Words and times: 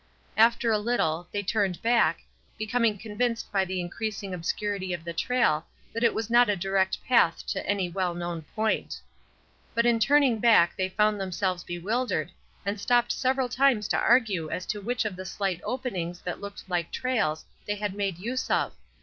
After 0.35 0.71
a 0.71 0.79
little, 0.79 1.27
they 1.31 1.43
turned 1.43 1.79
back, 1.83 2.21
becoming 2.57 2.97
convinced 2.97 3.51
by 3.51 3.63
the 3.65 3.79
increasing 3.79 4.31
160 4.31 4.55
ESTER 4.55 4.65
RIED'S 4.65 4.81
NAMESAKE 4.81 4.93
obscurity 4.93 4.93
of 4.95 5.03
the 5.05 5.25
trail 5.25 5.65
that 5.93 6.03
it 6.03 6.15
was 6.15 6.27
not 6.31 6.49
a 6.49 6.55
direct 6.55 7.03
path 7.05 7.45
to 7.45 7.63
any 7.69 7.87
well 7.87 8.15
known 8.15 8.41
point. 8.55 8.99
But 9.75 9.85
in 9.85 9.99
turning 9.99 10.39
back 10.39 10.75
they 10.75 10.89
found 10.89 11.21
themselves 11.21 11.63
bewildered, 11.63 12.31
and 12.65 12.81
stopped 12.81 13.11
several 13.11 13.47
times 13.47 13.87
to 13.89 13.97
argue 13.99 14.49
as 14.49 14.65
to 14.65 14.81
which 14.81 15.05
of 15.05 15.15
the 15.15 15.23
slight 15.27 15.61
openings 15.63 16.21
that 16.21 16.41
looked 16.41 16.67
like 16.67 16.89
trails 16.91 17.45
they 17.67 17.75
had 17.75 17.93
made 17.93 18.17
use 18.17 18.49
of. 18.49 18.73